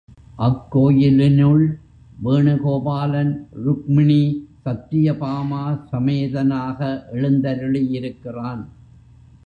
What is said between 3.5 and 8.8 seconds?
ருக்மிணி சத்யபாமா சமேதனாக எழுந்தருளியிருக்கிறான்.